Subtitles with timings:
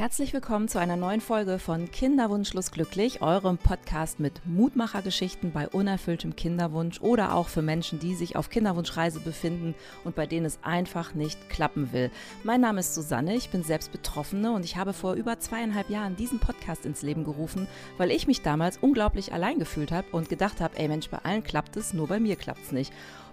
[0.00, 6.34] Herzlich willkommen zu einer neuen Folge von Kinderwunschlos glücklich, eurem Podcast mit Mutmachergeschichten bei unerfülltem
[6.34, 11.12] Kinderwunsch oder auch für Menschen, die sich auf Kinderwunschreise befinden und bei denen es einfach
[11.12, 12.10] nicht klappen will.
[12.44, 16.16] Mein Name ist Susanne, ich bin selbst Betroffene und ich habe vor über zweieinhalb Jahren
[16.16, 20.62] diesen Podcast ins Leben gerufen, weil ich mich damals unglaublich allein gefühlt habe und gedacht
[20.62, 22.90] habe, ey Mensch, bei allen klappt es, nur bei mir klappt es nicht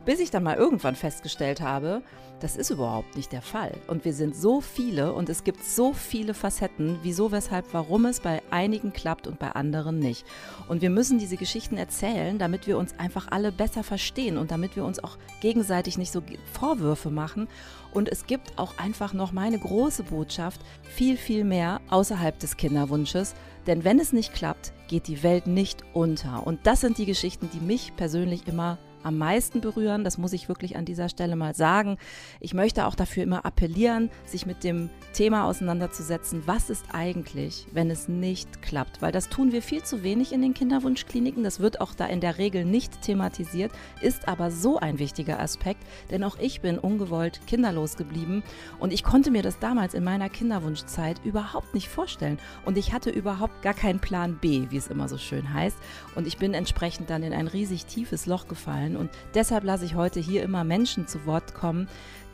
[0.07, 2.01] bis ich dann mal irgendwann festgestellt habe,
[2.39, 3.73] das ist überhaupt nicht der Fall.
[3.87, 8.21] Und wir sind so viele und es gibt so viele Facetten, wieso, weshalb, warum es
[8.21, 10.25] bei einigen klappt und bei anderen nicht.
[10.69, 14.77] Und wir müssen diese Geschichten erzählen, damit wir uns einfach alle besser verstehen und damit
[14.77, 17.49] wir uns auch gegenseitig nicht so Vorwürfe machen.
[17.91, 23.35] Und es gibt auch einfach noch meine große Botschaft, viel, viel mehr außerhalb des Kinderwunsches.
[23.65, 26.47] Denn wenn es nicht klappt, geht die Welt nicht unter.
[26.47, 30.03] Und das sind die Geschichten, die mich persönlich immer am meisten berühren.
[30.03, 31.97] Das muss ich wirklich an dieser Stelle mal sagen.
[32.39, 37.89] Ich möchte auch dafür immer appellieren, sich mit dem Thema auseinanderzusetzen, was ist eigentlich, wenn
[37.89, 39.01] es nicht klappt.
[39.01, 41.43] Weil das tun wir viel zu wenig in den Kinderwunschkliniken.
[41.43, 45.81] Das wird auch da in der Regel nicht thematisiert, ist aber so ein wichtiger Aspekt,
[46.11, 48.43] denn auch ich bin ungewollt kinderlos geblieben
[48.79, 52.39] und ich konnte mir das damals in meiner Kinderwunschzeit überhaupt nicht vorstellen.
[52.65, 55.77] Und ich hatte überhaupt gar keinen Plan B, wie es immer so schön heißt.
[56.15, 59.95] Und ich bin entsprechend dann in ein riesig tiefes Loch gefallen und deshalb lasse ich
[59.95, 61.87] heute hier immer Menschen zu Wort kommen,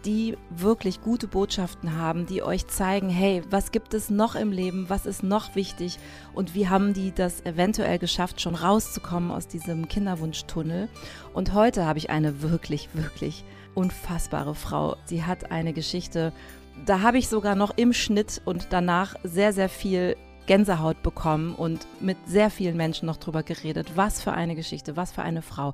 [0.05, 4.89] die wirklich gute Botschaften haben, die euch zeigen, hey, was gibt es noch im Leben,
[4.89, 5.97] was ist noch wichtig
[6.33, 10.89] und wie haben die das eventuell geschafft, schon rauszukommen aus diesem Kinderwunschtunnel.
[11.33, 13.43] Und heute habe ich eine wirklich, wirklich
[13.75, 14.97] unfassbare Frau.
[15.05, 16.33] Sie hat eine Geschichte,
[16.85, 21.87] da habe ich sogar noch im Schnitt und danach sehr, sehr viel Gänsehaut bekommen und
[22.01, 23.93] mit sehr vielen Menschen noch drüber geredet.
[23.95, 25.73] Was für eine Geschichte, was für eine Frau.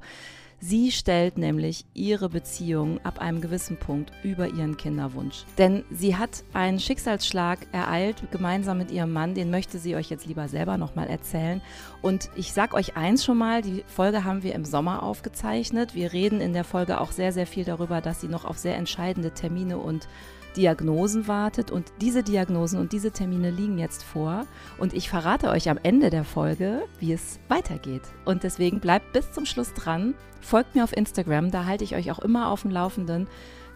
[0.62, 5.46] Sie stellt nämlich ihre Beziehung ab einem gewissen Punkt über ihren Kinderwunsch.
[5.58, 9.36] Denn sie hat einen Schicksalsschlag ereilt, gemeinsam mit ihrem Mann.
[9.36, 11.62] Den möchte sie euch jetzt lieber selber nochmal erzählen.
[12.02, 15.96] Und ich sag euch eins schon mal, die Folge haben wir im Sommer aufgezeichnet.
[15.96, 18.76] Wir reden in der Folge auch sehr, sehr viel darüber, dass sie noch auf sehr
[18.76, 20.10] entscheidende Termine und
[20.56, 24.46] Diagnosen wartet und diese Diagnosen und diese Termine liegen jetzt vor
[24.78, 28.04] und ich verrate euch am Ende der Folge, wie es weitergeht.
[28.26, 32.12] Und deswegen bleibt bis zum Schluss dran, folgt mir auf Instagram, da halte ich euch
[32.12, 33.28] auch immer auf dem Laufenden,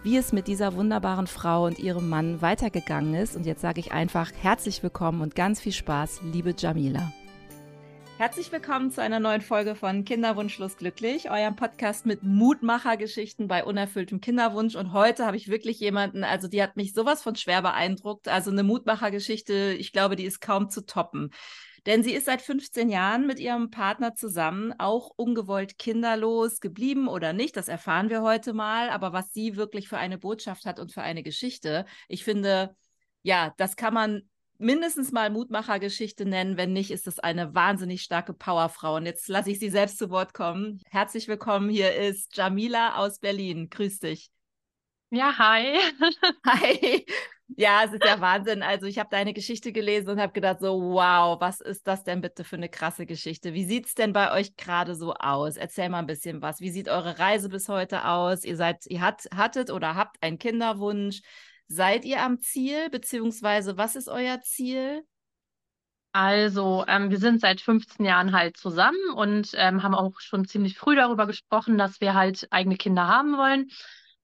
[0.03, 3.35] wie es mit dieser wunderbaren Frau und ihrem Mann weitergegangen ist.
[3.35, 7.11] Und jetzt sage ich einfach herzlich willkommen und ganz viel Spaß, liebe Jamila.
[8.19, 14.22] Herzlich willkommen zu einer neuen Folge von Kinderwunschlos glücklich, eurem Podcast mit Mutmachergeschichten bei unerfülltem
[14.22, 14.75] Kinderwunsch.
[14.75, 18.28] Und heute habe ich wirklich jemanden, also die hat mich sowas von schwer beeindruckt.
[18.28, 21.31] Also eine Mutmachergeschichte, ich glaube, die ist kaum zu toppen.
[21.88, 27.34] Denn sie ist seit 15 Jahren mit ihrem Partner zusammen, auch ungewollt kinderlos geblieben oder
[27.34, 27.57] nicht.
[27.57, 28.91] Das erfahren wir heute mal.
[28.91, 32.75] Aber was sie wirklich für eine Botschaft hat und für eine Geschichte, ich finde,
[33.23, 34.22] ja, das kann man
[34.58, 36.58] mindestens mal Mutmachergeschichte nennen.
[36.58, 38.96] Wenn nicht, ist es eine wahnsinnig starke Powerfrau.
[38.96, 40.81] Und jetzt lasse ich sie selbst zu Wort kommen.
[40.90, 41.69] Herzlich willkommen.
[41.69, 43.69] Hier ist Jamila aus Berlin.
[43.69, 44.30] Grüß dich.
[45.09, 45.78] Ja, hi.
[46.46, 47.06] Hi.
[47.56, 48.64] Ja, es ist ja Wahnsinn.
[48.64, 52.22] Also ich habe deine Geschichte gelesen und habe gedacht, so, wow, was ist das denn
[52.22, 53.53] bitte für eine krasse Geschichte?
[53.53, 55.56] Wie sieht es denn bei euch gerade so aus?
[55.56, 56.62] Erzähl mal ein bisschen was.
[56.62, 58.44] Wie sieht eure Reise bis heute aus?
[58.44, 61.22] Ihr seid, ihr hat, hattet oder habt einen Kinderwunsch.
[61.68, 65.03] Seid ihr am Ziel, beziehungsweise was ist euer Ziel?
[66.12, 70.78] Also, ähm, wir sind seit 15 Jahren halt zusammen und ähm, haben auch schon ziemlich
[70.78, 73.69] früh darüber gesprochen, dass wir halt eigene Kinder haben wollen.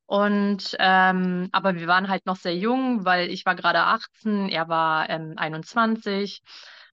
[0.05, 4.67] Und ähm, aber wir waren halt noch sehr jung, weil ich war gerade 18, er
[4.67, 6.41] war ähm, 21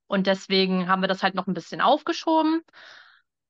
[0.06, 2.62] und deswegen haben wir das halt noch ein bisschen aufgeschoben.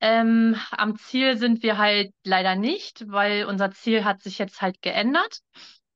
[0.00, 4.82] Ähm, am Ziel sind wir halt leider nicht, weil unser Ziel hat sich jetzt halt
[4.82, 5.40] geändert.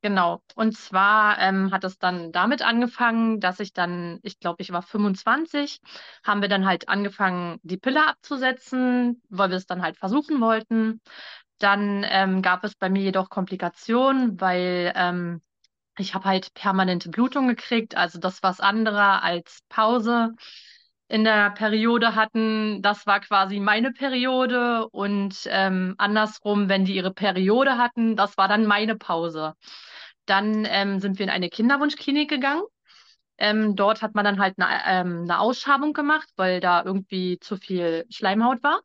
[0.02, 0.42] Genau.
[0.54, 4.80] Und zwar ähm, hat es dann damit angefangen, dass ich dann, ich glaube, ich war
[4.82, 5.78] 25,
[6.24, 11.02] haben wir dann halt angefangen, die Pille abzusetzen, weil wir es dann halt versuchen wollten.
[11.58, 15.42] Dann ähm, gab es bei mir jedoch Komplikationen, weil ähm,
[15.98, 20.34] ich habe halt permanente Blutung gekriegt, also das was anderer als Pause
[21.08, 27.12] in der Periode hatten, das war quasi meine Periode und ähm, andersrum, wenn die ihre
[27.12, 29.54] Periode hatten, das war dann meine Pause.
[30.26, 32.62] Dann ähm, sind wir in eine Kinderwunschklinik gegangen.
[33.38, 37.56] Ähm, dort hat man dann halt eine, ähm, eine Ausschabung gemacht, weil da irgendwie zu
[37.56, 38.80] viel Schleimhaut war.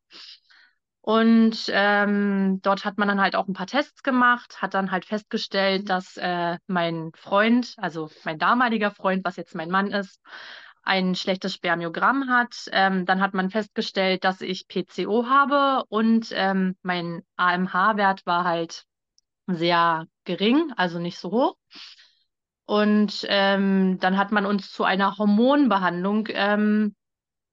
[1.02, 5.06] Und ähm, dort hat man dann halt auch ein paar Tests gemacht, hat dann halt
[5.06, 10.20] festgestellt, dass äh, mein Freund, also mein damaliger Freund, was jetzt mein Mann ist,
[10.82, 12.56] ein schlechtes Spermiogramm hat.
[12.72, 18.86] Ähm, dann hat man festgestellt, dass ich PCO habe und ähm, mein AMH-Wert war halt
[19.46, 21.56] sehr gering, also nicht so hoch.
[22.66, 26.96] Und ähm, dann hat man uns zu einer Hormonbehandlung, ähm,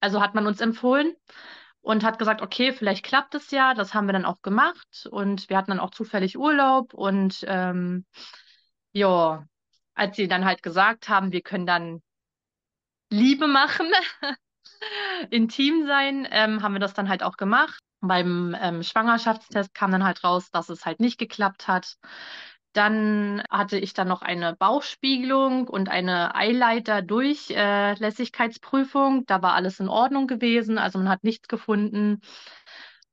[0.00, 1.14] also hat man uns empfohlen
[1.82, 3.74] und hat gesagt, okay, vielleicht klappt es ja.
[3.74, 8.06] Das haben wir dann auch gemacht und wir hatten dann auch zufällig Urlaub und ähm,
[8.92, 9.46] ja,
[9.94, 12.02] als sie dann halt gesagt haben, wir können dann
[13.10, 13.90] Liebe machen,
[15.30, 17.82] intim sein, ähm, haben wir das dann halt auch gemacht.
[18.00, 21.96] Beim ähm, Schwangerschaftstest kam dann halt raus, dass es halt nicht geklappt hat.
[22.72, 29.26] Dann hatte ich dann noch eine Bauchspiegelung und eine Eileiter-Durchlässigkeitsprüfung.
[29.26, 32.20] Da war alles in Ordnung gewesen, also man hat nichts gefunden.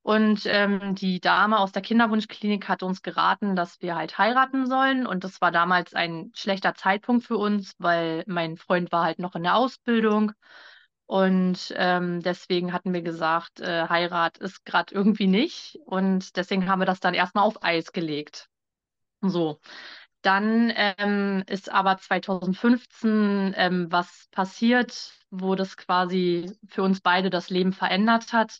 [0.01, 5.05] Und ähm, die Dame aus der Kinderwunschklinik hat uns geraten, dass wir halt heiraten sollen.
[5.05, 9.35] Und das war damals ein schlechter Zeitpunkt für uns, weil mein Freund war halt noch
[9.35, 10.31] in der Ausbildung.
[11.05, 15.77] Und ähm, deswegen hatten wir gesagt, äh, Heirat ist gerade irgendwie nicht.
[15.85, 18.48] Und deswegen haben wir das dann erstmal auf Eis gelegt.
[19.21, 19.59] So.
[20.21, 27.49] Dann ähm, ist aber 2015 ähm, was passiert, wo das quasi für uns beide das
[27.49, 28.59] Leben verändert hat.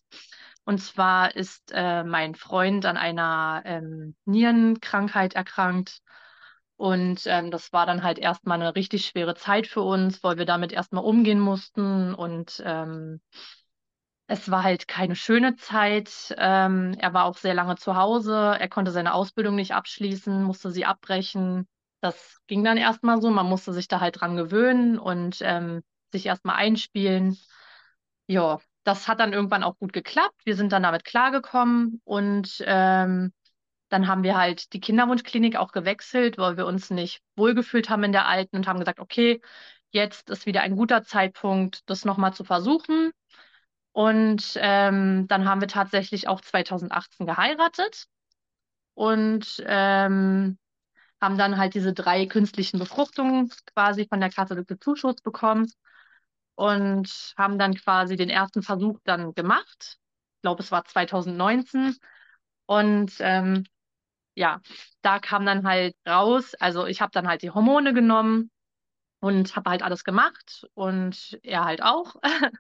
[0.64, 6.00] Und zwar ist äh, mein Freund an einer ähm, Nierenkrankheit erkrankt.
[6.78, 10.46] Und ähm, das war dann halt erstmal eine richtig schwere Zeit für uns, weil wir
[10.46, 12.14] damit erstmal umgehen mussten.
[12.14, 13.20] Und ähm,
[14.30, 16.36] es war halt keine schöne Zeit.
[16.38, 18.56] Ähm, er war auch sehr lange zu Hause.
[18.60, 21.68] Er konnte seine Ausbildung nicht abschließen, musste sie abbrechen.
[22.00, 23.32] Das ging dann erstmal so.
[23.32, 25.82] Man musste sich da halt dran gewöhnen und ähm,
[26.12, 27.40] sich erstmal einspielen.
[28.28, 30.40] Ja, das hat dann irgendwann auch gut geklappt.
[30.46, 33.34] Wir sind dann damit klargekommen und ähm,
[33.90, 38.12] dann haben wir halt die Kinderwunschklinik auch gewechselt, weil wir uns nicht wohlgefühlt haben in
[38.12, 39.42] der alten und haben gesagt, okay,
[39.90, 43.12] jetzt ist wieder ein guter Zeitpunkt, das nochmal zu versuchen.
[43.92, 48.06] Und ähm, dann haben wir tatsächlich auch 2018 geheiratet
[48.94, 50.58] und ähm,
[51.22, 55.72] haben dann halt diese drei künstlichen Befruchtungen quasi von der Kasse Zuschuss bekommen
[56.56, 59.98] und haben dann quasi den ersten Versuch dann gemacht.
[60.38, 61.96] Ich glaube, es war 2019.
[62.66, 63.66] Und ähm,
[64.36, 64.62] ja,
[65.02, 68.52] da kam dann halt raus, also ich habe dann halt die Hormone genommen
[69.20, 72.16] und habe halt alles gemacht und er halt auch.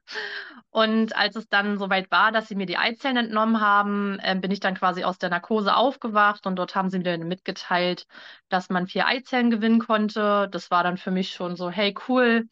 [0.71, 4.51] und als es dann soweit war, dass sie mir die Eizellen entnommen haben, äh, bin
[4.51, 8.05] ich dann quasi aus der Narkose aufgewacht und dort haben sie mir mitgeteilt,
[8.49, 10.49] dass man vier Eizellen gewinnen konnte.
[10.51, 12.47] Das war dann für mich schon so, hey, cool.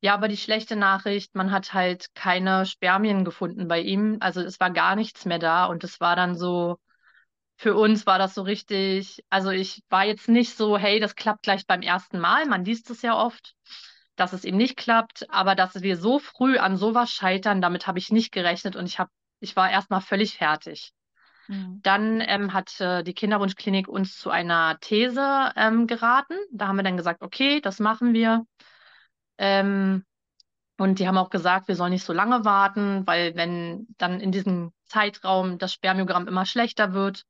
[0.00, 4.18] Ja, aber die schlechte Nachricht, man hat halt keine Spermien gefunden bei ihm.
[4.20, 6.76] Also es war gar nichts mehr da und es war dann so,
[7.56, 11.42] für uns war das so richtig, also ich war jetzt nicht so, hey, das klappt
[11.42, 12.46] gleich beim ersten Mal.
[12.46, 13.54] Man liest es ja oft,
[14.14, 17.98] dass es eben nicht klappt, aber dass wir so früh an sowas scheitern, damit habe
[17.98, 19.10] ich nicht gerechnet und ich habe,
[19.40, 20.92] ich war erstmal völlig fertig.
[21.48, 21.80] Mhm.
[21.82, 26.34] Dann ähm, hat äh, die Kinderwunschklinik uns zu einer These ähm, geraten.
[26.52, 28.44] Da haben wir dann gesagt, okay, das machen wir.
[29.38, 30.04] Ähm,
[30.78, 34.32] und die haben auch gesagt, wir sollen nicht so lange warten, weil wenn dann in
[34.32, 37.24] diesem Zeitraum das Spermiogramm immer schlechter wird,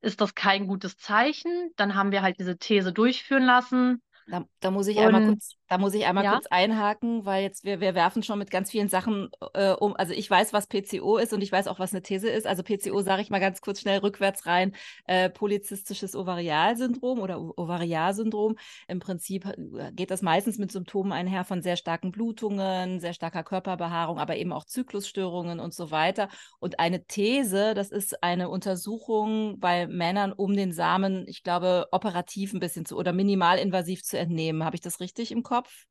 [0.00, 1.70] ist das kein gutes Zeichen.
[1.76, 4.02] Dann haben wir halt diese These durchführen lassen.
[4.26, 6.34] Da, da muss ich und, einmal kurz da muss ich einmal ja?
[6.34, 9.96] kurz einhaken, weil jetzt wir, wir werfen schon mit ganz vielen Sachen äh, um.
[9.96, 12.46] Also ich weiß, was PCO ist und ich weiß auch, was eine These ist.
[12.46, 14.76] Also PCO sage ich mal ganz kurz schnell rückwärts rein.
[15.08, 18.54] Äh, polyzystisches Ovarialsyndrom oder Ovarialsyndrom.
[18.86, 23.42] Im Prinzip äh, geht das meistens mit Symptomen einher von sehr starken Blutungen, sehr starker
[23.42, 26.28] Körperbehaarung, aber eben auch Zyklusstörungen und so weiter.
[26.60, 32.52] Und eine These, das ist eine Untersuchung bei Männern, um den Samen, ich glaube, operativ
[32.52, 34.64] ein bisschen zu oder minimalinvasiv zu entnehmen.
[34.64, 35.63] Habe ich das richtig im Kopf?
[35.64, 35.86] Kopf?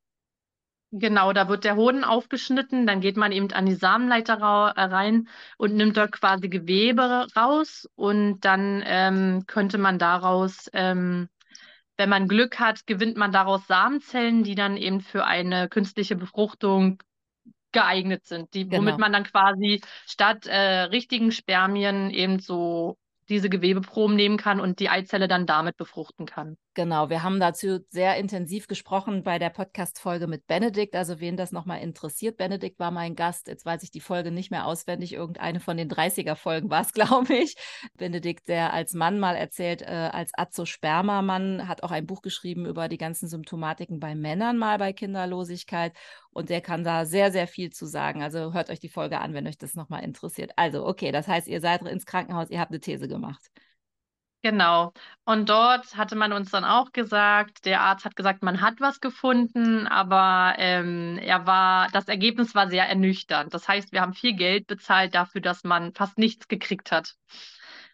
[0.95, 4.35] Genau, da wird der Hoden aufgeschnitten, dann geht man eben an die Samenleiter
[4.75, 5.27] äh, rein
[5.57, 11.29] und nimmt dort quasi Gewebe raus und dann ähm, könnte man daraus, ähm,
[11.97, 17.01] wenn man Glück hat, gewinnt man daraus Samenzellen, die dann eben für eine künstliche Befruchtung
[17.71, 18.77] geeignet sind, die, genau.
[18.77, 22.99] womit man dann quasi statt äh, richtigen Spermien eben so
[23.29, 26.55] diese Gewebeproben nehmen kann und die Eizelle dann damit befruchten kann.
[26.75, 30.95] Genau, wir haben dazu sehr intensiv gesprochen bei der Podcast-Folge mit Benedikt.
[30.95, 33.47] Also, wen das nochmal interessiert, Benedikt war mein Gast.
[33.47, 35.13] Jetzt weiß ich die Folge nicht mehr auswendig.
[35.13, 37.55] Irgendeine von den 30er-Folgen war es, glaube ich.
[37.95, 42.87] Benedikt, der als Mann mal erzählt, äh, als Azosperma-Mann, hat auch ein Buch geschrieben über
[42.87, 45.93] die ganzen Symptomatiken bei Männern mal bei Kinderlosigkeit.
[46.31, 48.23] Und der kann da sehr, sehr viel zu sagen.
[48.23, 50.51] Also, hört euch die Folge an, wenn euch das nochmal interessiert.
[50.55, 53.51] Also, okay, das heißt, ihr seid ins Krankenhaus, ihr habt eine These gemacht.
[54.45, 54.91] Genau.
[55.23, 58.99] Und dort hatte man uns dann auch gesagt, der Arzt hat gesagt, man hat was
[58.99, 63.53] gefunden, aber ähm, er war, das Ergebnis war sehr ernüchternd.
[63.53, 67.15] Das heißt, wir haben viel Geld bezahlt dafür, dass man fast nichts gekriegt hat.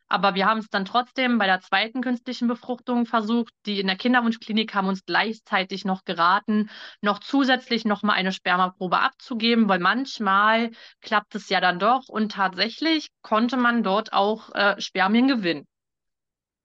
[0.07, 3.53] Aber wir haben es dann trotzdem bei der zweiten künstlichen Befruchtung versucht.
[3.67, 8.99] Die in der Kinderwunschklinik haben uns gleichzeitig noch geraten, noch zusätzlich noch mal eine Spermaprobe
[8.99, 14.81] abzugeben, weil manchmal klappt es ja dann doch und tatsächlich konnte man dort auch äh,
[14.81, 15.67] Spermien gewinnen.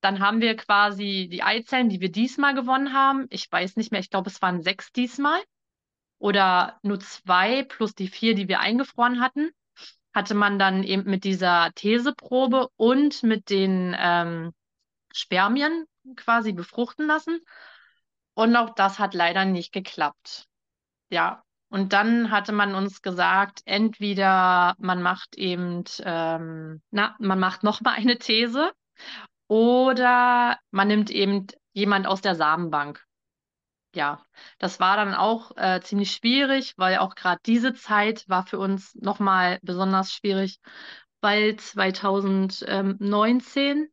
[0.05, 3.27] Dann haben wir quasi die Eizellen, die wir diesmal gewonnen haben.
[3.31, 5.41] Ich weiß nicht mehr, ich glaube, es waren sechs diesmal
[6.19, 9.51] oder nur zwei plus die vier, die wir eingefroren hatten
[10.15, 14.53] hatte man dann eben mit dieser Theseprobe und mit den ähm,
[15.13, 17.41] Spermien quasi befruchten lassen.
[18.35, 20.47] Und auch das hat leider nicht geklappt.
[21.11, 27.65] Ja, und dann hatte man uns gesagt, entweder man macht eben, ähm, na, man macht
[27.65, 28.73] nochmal eine These
[29.49, 33.03] oder man nimmt eben jemand aus der Samenbank.
[33.95, 34.25] Ja,
[34.59, 38.95] das war dann auch äh, ziemlich schwierig, weil auch gerade diese Zeit war für uns
[38.97, 40.59] nochmal besonders schwierig,
[41.21, 43.89] weil 2019,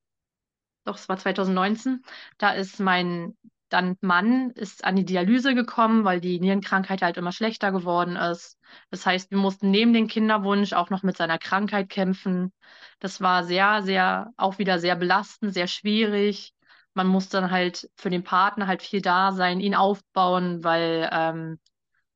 [0.85, 2.01] doch es war 2019,
[2.39, 3.37] da ist mein
[3.73, 8.57] dann Mann ist an die Dialyse gekommen, weil die Nierenkrankheit halt immer schlechter geworden ist.
[8.89, 12.53] Das heißt, wir mussten neben dem Kinderwunsch auch noch mit seiner Krankheit kämpfen.
[12.99, 16.53] Das war sehr, sehr, auch wieder sehr belastend, sehr schwierig
[16.93, 21.59] man muss dann halt für den Partner halt viel da sein, ihn aufbauen, weil ähm,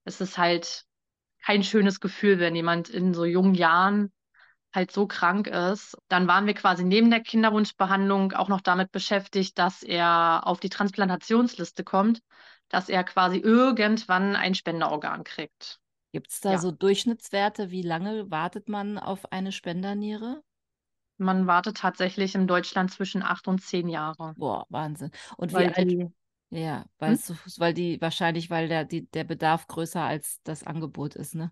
[0.04, 0.86] es ist halt
[1.44, 4.12] kein schönes Gefühl, wenn jemand in so jungen Jahren
[4.76, 5.98] halt so krank ist.
[6.08, 10.70] Dann waren wir quasi neben der Kinderwunschbehandlung auch noch damit beschäftigt, dass er auf die
[10.70, 12.22] Transplantationsliste kommt,
[12.70, 15.80] dass er quasi irgendwann ein Spenderorgan kriegt.
[16.12, 16.58] Gibt es da ja.
[16.58, 17.72] so Durchschnittswerte?
[17.72, 20.42] Wie lange wartet man auf eine Spenderniere?
[21.18, 24.34] Man wartet tatsächlich in Deutschland zwischen acht und zehn Jahre.
[24.38, 25.12] Boah, Wahnsinn.
[25.38, 25.92] Und weil wie alt?
[25.92, 26.08] Die,
[26.50, 27.18] ja, weil, hm?
[27.18, 31.52] so, weil die, wahrscheinlich, weil der, die, der Bedarf größer als das Angebot ist, ne?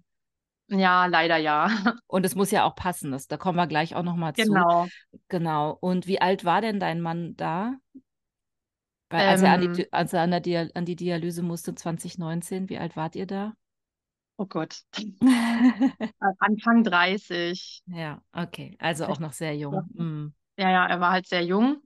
[0.67, 1.67] Ja, leider ja.
[2.07, 3.11] Und es muss ja auch passen.
[3.11, 4.43] Das, da kommen wir gleich auch nochmal zu.
[4.43, 4.87] Genau.
[5.27, 5.77] Genau.
[5.79, 7.75] Und wie alt war denn dein Mann da?
[9.09, 9.87] Weil, als, ähm, er an die, ähm.
[9.91, 13.53] als er an, der an die Dialyse musste 2019, wie alt wart ihr da?
[14.37, 14.81] Oh Gott.
[16.39, 17.83] Anfang 30.
[17.85, 18.75] Ja, okay.
[18.79, 19.87] Also auch noch sehr jung.
[19.93, 20.33] Mhm.
[20.57, 21.77] Ja, ja, er war halt sehr jung.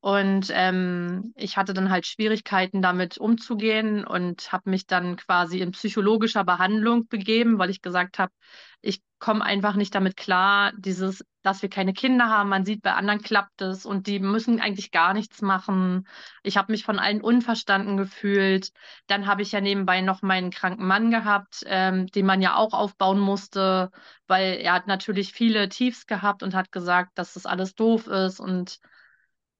[0.00, 5.72] Und ähm, ich hatte dann halt Schwierigkeiten damit umzugehen und habe mich dann quasi in
[5.72, 8.32] psychologischer Behandlung begeben, weil ich gesagt habe,
[8.80, 12.48] ich komme einfach nicht damit klar, dieses, dass wir keine Kinder haben.
[12.48, 16.06] Man sieht, bei anderen klappt es und die müssen eigentlich gar nichts machen.
[16.44, 18.70] Ich habe mich von allen unverstanden gefühlt.
[19.08, 22.72] Dann habe ich ja nebenbei noch meinen kranken Mann gehabt, ähm, den man ja auch
[22.72, 23.90] aufbauen musste,
[24.28, 28.38] weil er hat natürlich viele Tiefs gehabt und hat gesagt, dass das alles doof ist
[28.38, 28.78] und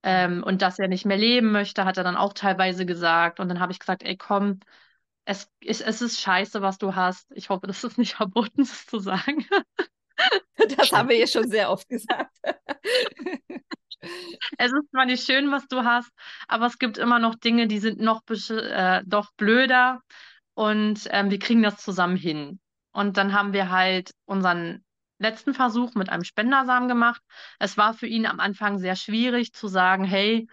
[0.02, 3.40] ähm, und dass er nicht mehr leben möchte, hat er dann auch teilweise gesagt.
[3.40, 4.60] Und dann habe ich gesagt, ey, komm,
[5.24, 7.30] es, es, es ist scheiße, was du hast.
[7.34, 9.46] Ich hoffe, das ist nicht verboten, das zu sagen.
[10.76, 12.36] Das haben wir hier schon sehr oft gesagt.
[14.58, 16.10] Es ist zwar nicht schön, was du hast,
[16.46, 20.02] aber es gibt immer noch Dinge, die sind noch äh, doch blöder
[20.54, 22.60] und ähm, wir kriegen das zusammen hin.
[22.92, 24.84] Und dann haben wir halt unseren
[25.18, 27.22] letzten Versuch mit einem Spendersamen gemacht.
[27.58, 30.48] Es war für ihn am Anfang sehr schwierig zu sagen, hey,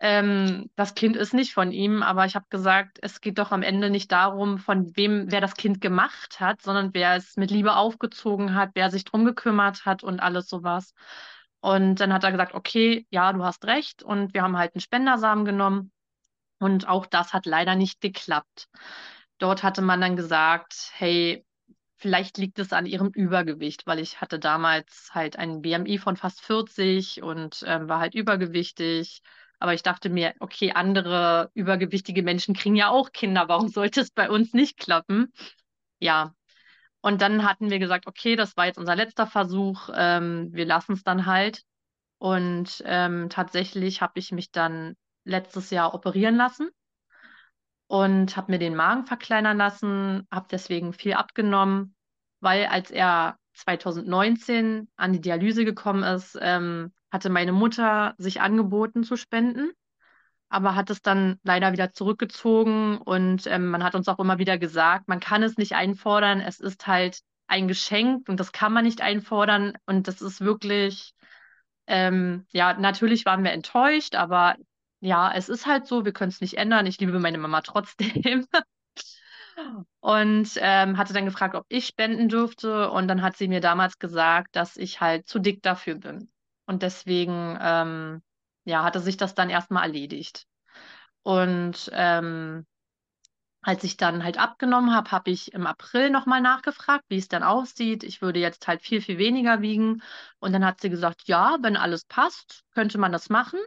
[0.00, 3.62] ähm, das Kind ist nicht von ihm, aber ich habe gesagt, es geht doch am
[3.62, 7.76] Ende nicht darum, von wem, wer das Kind gemacht hat, sondern wer es mit Liebe
[7.76, 10.94] aufgezogen hat, wer sich drum gekümmert hat und alles sowas.
[11.60, 14.02] Und dann hat er gesagt, okay, ja, du hast recht.
[14.02, 15.92] Und wir haben halt einen Spendersamen genommen.
[16.58, 18.68] Und auch das hat leider nicht geklappt.
[19.38, 21.44] Dort hatte man dann gesagt, hey,
[22.00, 26.40] Vielleicht liegt es an ihrem Übergewicht, weil ich hatte damals halt ein BMI von fast
[26.40, 29.20] 40 und ähm, war halt übergewichtig.
[29.58, 33.48] Aber ich dachte mir, okay, andere übergewichtige Menschen kriegen ja auch Kinder.
[33.48, 35.30] Warum sollte es bei uns nicht klappen?
[35.98, 36.34] Ja.
[37.02, 39.90] Und dann hatten wir gesagt, okay, das war jetzt unser letzter Versuch.
[39.94, 41.64] Ähm, wir lassen es dann halt.
[42.16, 46.70] Und ähm, tatsächlich habe ich mich dann letztes Jahr operieren lassen
[47.90, 51.96] und habe mir den Magen verkleinern lassen, habe deswegen viel abgenommen,
[52.38, 59.02] weil als er 2019 an die Dialyse gekommen ist, ähm, hatte meine Mutter sich angeboten
[59.02, 59.72] zu spenden,
[60.48, 64.56] aber hat es dann leider wieder zurückgezogen und ähm, man hat uns auch immer wieder
[64.56, 67.18] gesagt, man kann es nicht einfordern, es ist halt
[67.48, 71.12] ein Geschenk und das kann man nicht einfordern und das ist wirklich,
[71.88, 74.54] ähm, ja, natürlich waren wir enttäuscht, aber
[75.00, 76.86] ja, es ist halt so, wir können es nicht ändern.
[76.86, 78.46] Ich liebe meine Mama trotzdem.
[80.00, 82.90] und ähm, hatte dann gefragt, ob ich spenden dürfte.
[82.90, 86.30] Und dann hat sie mir damals gesagt, dass ich halt zu dick dafür bin.
[86.66, 88.22] Und deswegen, ähm,
[88.64, 90.46] ja, hatte sich das dann erstmal erledigt.
[91.22, 92.66] Und ähm,
[93.62, 97.42] als ich dann halt abgenommen habe, habe ich im April nochmal nachgefragt, wie es dann
[97.42, 98.04] aussieht.
[98.04, 100.02] Ich würde jetzt halt viel, viel weniger wiegen.
[100.38, 103.60] Und dann hat sie gesagt, ja, wenn alles passt, könnte man das machen.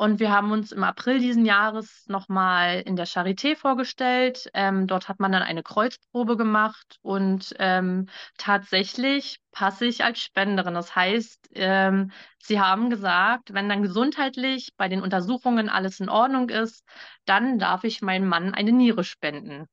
[0.00, 4.48] Und wir haben uns im April diesen Jahres nochmal in der Charité vorgestellt.
[4.54, 10.72] Ähm, dort hat man dann eine Kreuzprobe gemacht und ähm, tatsächlich passe ich als Spenderin.
[10.72, 16.48] Das heißt, ähm, sie haben gesagt, wenn dann gesundheitlich bei den Untersuchungen alles in Ordnung
[16.48, 16.82] ist,
[17.26, 19.66] dann darf ich meinem Mann eine Niere spenden.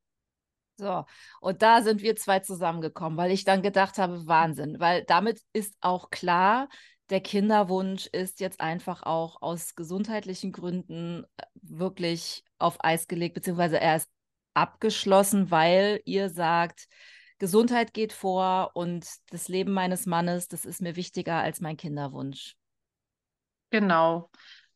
[0.75, 1.05] So,
[1.39, 5.77] und da sind wir zwei zusammengekommen, weil ich dann gedacht habe, Wahnsinn, weil damit ist
[5.79, 6.67] auch klar,
[7.09, 13.79] der Kinderwunsch ist jetzt einfach auch aus gesundheitlichen Gründen äh, wirklich auf Eis gelegt, beziehungsweise
[13.79, 14.09] er ist
[14.53, 16.87] abgeschlossen, weil ihr sagt,
[17.39, 22.55] Gesundheit geht vor und das Leben meines Mannes, das ist mir wichtiger als mein Kinderwunsch.
[23.69, 24.29] Genau.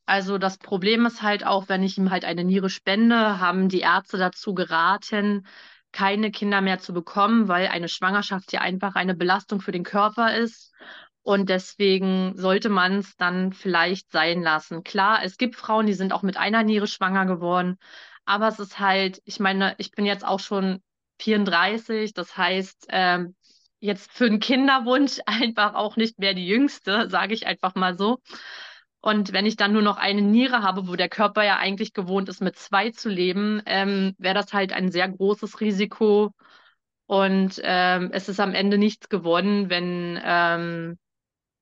[0.05, 3.79] Also das Problem ist halt auch, wenn ich ihm halt eine Niere spende, haben die
[3.79, 5.47] Ärzte dazu geraten,
[5.91, 10.35] keine Kinder mehr zu bekommen, weil eine Schwangerschaft ja einfach eine Belastung für den Körper
[10.35, 10.73] ist.
[11.23, 14.83] Und deswegen sollte man es dann vielleicht sein lassen.
[14.83, 17.77] Klar, es gibt Frauen, die sind auch mit einer Niere schwanger geworden.
[18.25, 20.81] Aber es ist halt, ich meine, ich bin jetzt auch schon
[21.19, 23.35] 34, das heißt, ähm,
[23.79, 28.19] jetzt für einen Kinderwunsch einfach auch nicht mehr die jüngste, sage ich einfach mal so.
[29.01, 32.29] Und wenn ich dann nur noch eine Niere habe, wo der Körper ja eigentlich gewohnt
[32.29, 36.31] ist, mit zwei zu leben, ähm, wäre das halt ein sehr großes Risiko.
[37.07, 40.99] Und ähm, es ist am Ende nichts gewonnen, wenn, ähm,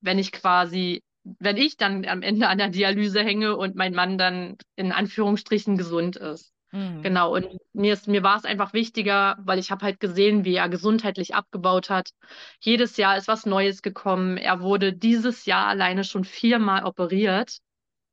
[0.02, 4.18] wenn ich quasi, wenn ich dann am Ende an der Dialyse hänge und mein Mann
[4.18, 6.54] dann in Anführungsstrichen gesund ist.
[6.72, 7.02] Mhm.
[7.02, 10.56] Genau, und mir, ist, mir war es einfach wichtiger, weil ich habe halt gesehen, wie
[10.56, 12.12] er gesundheitlich abgebaut hat.
[12.60, 14.38] Jedes Jahr ist was Neues gekommen.
[14.38, 17.58] Er wurde dieses Jahr alleine schon viermal operiert,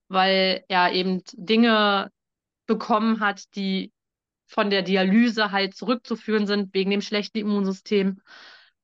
[0.09, 2.11] weil er eben Dinge
[2.66, 3.93] bekommen hat, die
[4.47, 8.21] von der Dialyse halt zurückzuführen sind, wegen dem schlechten Immunsystem.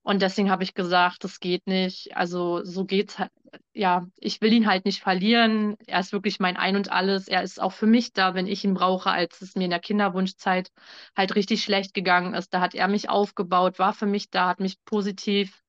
[0.02, 2.16] Und deswegen habe ich gesagt, das geht nicht.
[2.16, 3.30] Also so geht's halt.
[3.74, 5.76] Ja, ich will ihn halt nicht verlieren.
[5.86, 7.28] Er ist wirklich mein Ein und Alles.
[7.28, 9.78] Er ist auch für mich da, wenn ich ihn brauche, als es mir in der
[9.80, 10.70] Kinderwunschzeit
[11.16, 12.52] halt richtig schlecht gegangen ist.
[12.54, 15.62] Da hat er mich aufgebaut, war für mich da, hat mich positiv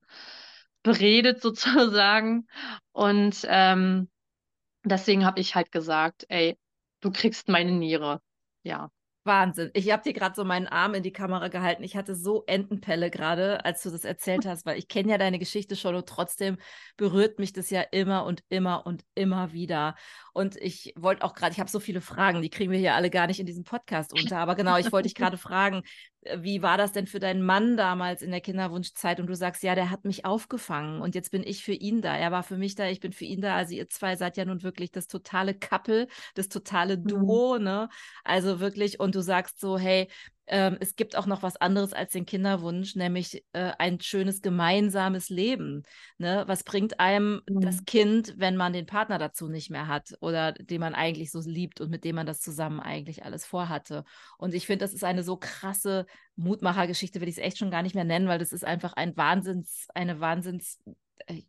[0.82, 2.46] beredet sozusagen.
[2.92, 4.08] Und ähm,
[4.84, 6.58] deswegen habe ich halt gesagt, ey,
[7.00, 8.20] du kriegst meine Niere.
[8.64, 8.90] Ja.
[9.24, 9.70] Wahnsinn.
[9.74, 11.82] Ich habe dir gerade so meinen Arm in die Kamera gehalten.
[11.82, 15.38] Ich hatte so Entenpelle gerade, als du das erzählt hast, weil ich kenne ja deine
[15.38, 16.58] Geschichte schon und trotzdem
[16.96, 19.94] berührt mich das ja immer und immer und immer wieder.
[20.32, 23.10] Und ich wollte auch gerade, ich habe so viele Fragen, die kriegen wir hier alle
[23.10, 24.38] gar nicht in diesem Podcast unter.
[24.38, 25.82] Aber genau, ich wollte dich gerade fragen,
[26.38, 29.20] wie war das denn für deinen Mann damals in der Kinderwunschzeit?
[29.20, 32.16] Und du sagst, ja, der hat mich aufgefangen und jetzt bin ich für ihn da.
[32.16, 33.56] Er war für mich da, ich bin für ihn da.
[33.56, 37.06] Also ihr zwei seid ja nun wirklich das totale Couple, das totale mhm.
[37.06, 37.64] Duo, mhm.
[37.64, 37.88] ne?
[38.24, 40.08] Also wirklich, und du sagst so, hey,
[40.46, 45.30] ähm, es gibt auch noch was anderes als den Kinderwunsch, nämlich äh, ein schönes gemeinsames
[45.30, 45.84] Leben.
[46.18, 46.44] Ne?
[46.46, 47.60] Was bringt einem mhm.
[47.60, 51.40] das Kind, wenn man den Partner dazu nicht mehr hat oder den man eigentlich so
[51.40, 54.04] liebt und mit dem man das zusammen eigentlich alles vorhatte?
[54.36, 57.82] Und ich finde, das ist eine so krasse Mutmachergeschichte, will ich es echt schon gar
[57.82, 60.80] nicht mehr nennen, weil das ist einfach ein Wahnsinns, eine Wahnsinns
[61.26, 61.46] ich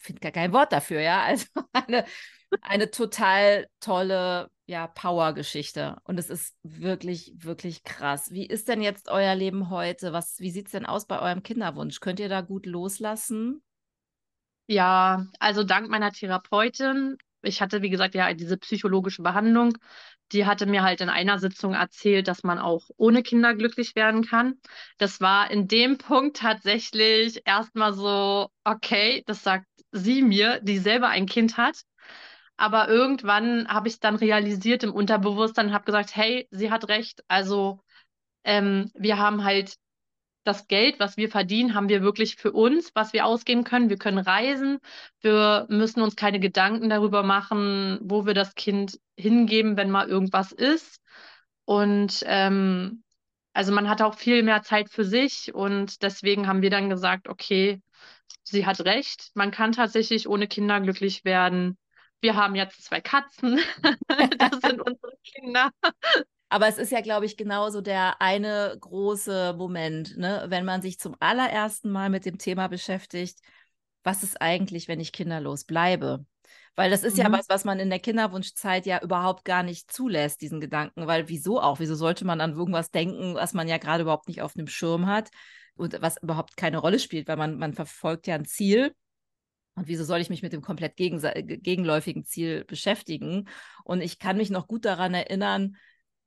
[0.00, 1.22] finde gar kein Wort dafür, ja.
[1.22, 2.04] Also eine,
[2.62, 5.96] eine total tolle ja, Power-Geschichte.
[6.04, 8.30] Und es ist wirklich, wirklich krass.
[8.32, 10.12] Wie ist denn jetzt euer Leben heute?
[10.12, 12.00] Was, wie sieht es denn aus bei eurem Kinderwunsch?
[12.00, 13.62] Könnt ihr da gut loslassen?
[14.66, 17.16] Ja, also dank meiner Therapeutin.
[17.40, 19.78] Ich hatte, wie gesagt, ja diese psychologische Behandlung.
[20.32, 24.22] Die hatte mir halt in einer Sitzung erzählt, dass man auch ohne Kinder glücklich werden
[24.22, 24.60] kann.
[24.98, 31.08] Das war in dem Punkt tatsächlich erstmal so, okay, das sagt sie mir, die selber
[31.08, 31.84] ein Kind hat.
[32.58, 36.88] Aber irgendwann habe ich es dann realisiert im Unterbewusstsein und habe gesagt, hey, sie hat
[36.88, 37.24] recht.
[37.28, 37.80] Also
[38.44, 39.76] ähm, wir haben halt
[40.44, 43.90] das Geld, was wir verdienen, haben wir wirklich für uns, was wir ausgeben können.
[43.90, 44.78] Wir können reisen.
[45.20, 50.52] Wir müssen uns keine Gedanken darüber machen, wo wir das Kind hingeben, wenn mal irgendwas
[50.52, 51.00] ist.
[51.64, 53.04] Und ähm,
[53.52, 57.28] also man hat auch viel mehr Zeit für sich und deswegen haben wir dann gesagt,
[57.28, 57.80] okay,
[58.42, 59.30] sie hat recht.
[59.34, 61.76] Man kann tatsächlich ohne Kinder glücklich werden.
[62.20, 63.60] Wir haben jetzt zwei Katzen.
[64.38, 65.70] das sind unsere Kinder.
[66.48, 70.46] Aber es ist ja, glaube ich, genauso der eine große Moment, ne?
[70.48, 73.40] wenn man sich zum allerersten Mal mit dem Thema beschäftigt,
[74.02, 76.24] was ist eigentlich, wenn ich kinderlos bleibe?
[76.74, 77.24] Weil das ist mhm.
[77.24, 81.06] ja was, was man in der Kinderwunschzeit ja überhaupt gar nicht zulässt, diesen Gedanken.
[81.06, 81.80] Weil wieso auch?
[81.80, 85.06] Wieso sollte man an irgendwas denken, was man ja gerade überhaupt nicht auf dem Schirm
[85.06, 85.28] hat
[85.74, 88.94] und was überhaupt keine Rolle spielt, weil man, man verfolgt ja ein Ziel
[89.78, 93.48] und wieso soll ich mich mit dem komplett gegenläufigen Ziel beschäftigen?
[93.84, 95.76] Und ich kann mich noch gut daran erinnern,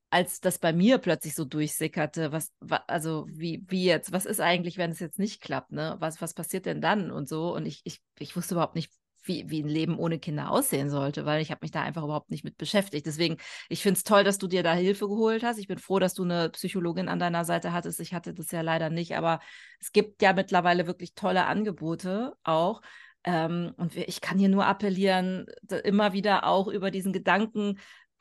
[0.10, 4.42] als das bei mir plötzlich so durchsickerte, was, wa, also wie, wie jetzt, was ist
[4.42, 5.96] eigentlich, wenn es jetzt nicht klappt, ne?
[6.00, 7.56] Was, was passiert denn dann und so?
[7.56, 8.92] Und ich, ich, ich wusste überhaupt nicht,
[9.24, 12.30] wie, wie ein Leben ohne Kinder aussehen sollte, weil ich habe mich da einfach überhaupt
[12.30, 13.06] nicht mit beschäftigt.
[13.06, 13.38] Deswegen,
[13.70, 15.60] ich finde es toll, dass du dir da Hilfe geholt hast.
[15.60, 18.00] Ich bin froh, dass du eine Psychologin an deiner Seite hattest.
[18.00, 19.40] Ich hatte das ja leider nicht, aber
[19.80, 22.82] es gibt ja mittlerweile wirklich tolle Angebote auch.
[23.24, 25.46] Ähm, und ich kann hier nur appellieren,
[25.84, 27.80] immer wieder auch über diesen Gedanken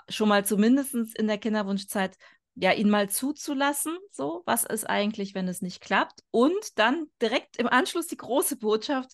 [0.08, 2.16] schon mal zumindest in der Kinderwunschzeit
[2.54, 6.22] ja, ihn mal zuzulassen, so, was ist eigentlich, wenn es nicht klappt?
[6.30, 9.12] Und dann direkt im Anschluss die große Botschaft,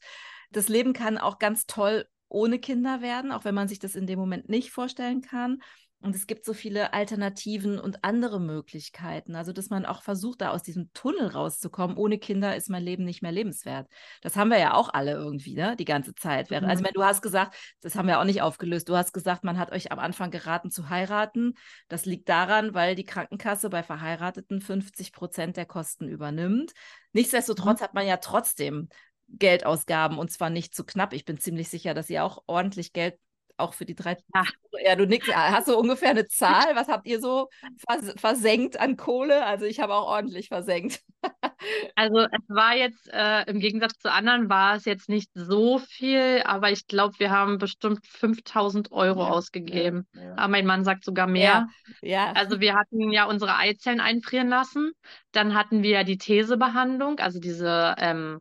[0.50, 4.06] das Leben kann auch ganz toll ohne Kinder werden, auch wenn man sich das in
[4.06, 5.62] dem Moment nicht vorstellen kann.
[6.06, 9.34] Und es gibt so viele Alternativen und andere Möglichkeiten.
[9.34, 11.96] Also, dass man auch versucht, da aus diesem Tunnel rauszukommen.
[11.96, 13.88] Ohne Kinder ist mein Leben nicht mehr lebenswert.
[14.22, 15.74] Das haben wir ja auch alle irgendwie, ne?
[15.74, 16.52] Die ganze Zeit.
[16.52, 16.70] Also, mhm.
[16.70, 18.88] Also, wenn du hast gesagt, das haben wir auch nicht aufgelöst.
[18.88, 21.54] Du hast gesagt, man hat euch am Anfang geraten zu heiraten.
[21.88, 26.72] Das liegt daran, weil die Krankenkasse bei Verheirateten 50 Prozent der Kosten übernimmt.
[27.14, 27.84] Nichtsdestotrotz mhm.
[27.84, 28.88] hat man ja trotzdem
[29.28, 31.12] Geldausgaben und zwar nicht zu knapp.
[31.12, 33.18] Ich bin ziemlich sicher, dass ihr auch ordentlich Geld
[33.56, 34.16] auch für die drei.
[34.34, 34.44] Ja,
[34.84, 35.28] ja du nix.
[35.32, 36.74] Hast du ungefähr eine Zahl?
[36.74, 37.48] Was habt ihr so
[37.88, 39.44] vers versenkt an Kohle?
[39.44, 41.00] Also ich habe auch ordentlich versenkt.
[41.94, 46.42] also es war jetzt äh, im Gegensatz zu anderen war es jetzt nicht so viel,
[46.44, 50.06] aber ich glaube, wir haben bestimmt 5000 Euro ja, ausgegeben.
[50.14, 51.68] Ja, aber mein Mann sagt sogar mehr.
[52.02, 54.92] Ja, Also wir hatten ja unsere Eizellen einfrieren lassen.
[55.32, 58.40] Dann hatten wir ja die Thesebehandlung, also diese ähm,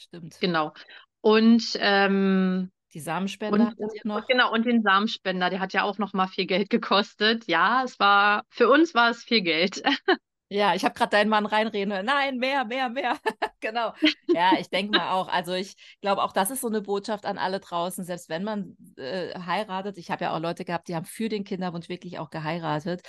[0.00, 0.40] Stimmt.
[0.40, 0.72] Genau.
[1.20, 4.26] Und ähm, die Samenspender und, hattet ihr noch?
[4.26, 7.46] Genau, und den Samenspender, der hat ja auch noch mal viel Geld gekostet.
[7.46, 9.82] Ja, es war, für uns war es viel Geld.
[10.52, 12.06] Ja, ich habe gerade deinen Mann reinreden hören.
[12.06, 13.16] Nein, mehr, mehr, mehr.
[13.60, 13.94] genau.
[14.26, 15.28] Ja, ich denke mal auch.
[15.28, 18.76] Also ich glaube auch, das ist so eine Botschaft an alle draußen, selbst wenn man
[18.96, 19.96] äh, heiratet.
[19.96, 23.02] Ich habe ja auch Leute gehabt, die haben für den Kinderwunsch wirklich auch geheiratet.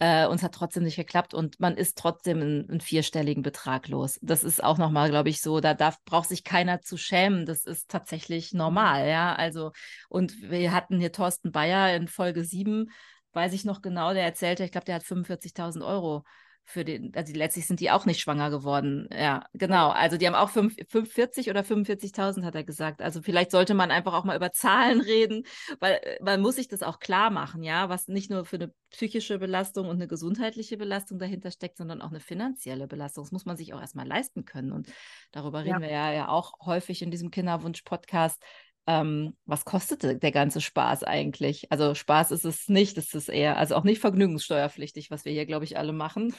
[0.00, 4.18] Äh, uns hat trotzdem nicht geklappt und man ist trotzdem einen, einen vierstelligen Betrag los.
[4.20, 7.46] Das ist auch nochmal, glaube ich, so, da darf, braucht sich keiner zu schämen.
[7.46, 9.36] Das ist tatsächlich normal, ja.
[9.36, 9.70] Also,
[10.08, 12.90] und wir hatten hier Thorsten Bayer in Folge 7,
[13.34, 16.24] weiß ich noch genau, der erzählte, ich glaube, der hat 45.000 Euro
[16.68, 19.08] für den, also letztlich sind die auch nicht schwanger geworden.
[19.10, 19.88] Ja, genau.
[19.88, 23.00] Also die haben auch 5, 45 oder 45.000, hat er gesagt.
[23.00, 25.44] Also vielleicht sollte man einfach auch mal über Zahlen reden,
[25.80, 28.74] weil äh, man muss sich das auch klar machen, ja, was nicht nur für eine
[28.90, 33.24] psychische Belastung und eine gesundheitliche Belastung dahinter steckt, sondern auch eine finanzielle Belastung.
[33.24, 34.70] Das muss man sich auch erstmal leisten können.
[34.70, 34.88] Und
[35.32, 35.80] darüber reden ja.
[35.80, 38.42] wir ja, ja auch häufig in diesem Kinderwunsch-Podcast,
[38.88, 41.70] ähm, was kostet der ganze Spaß eigentlich?
[41.70, 45.66] Also Spaß ist es nicht, ist eher, also auch nicht vergnügungssteuerpflichtig, was wir hier, glaube
[45.66, 46.34] ich, alle machen.